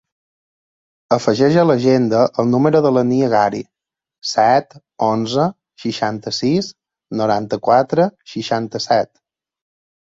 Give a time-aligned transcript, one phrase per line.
[1.17, 3.61] Afegeix a l'agenda el número de la Nia Gari:
[4.33, 4.75] set,
[5.11, 5.47] onze,
[5.87, 6.75] seixanta-sis,
[7.23, 9.17] noranta-quatre, seixanta-set.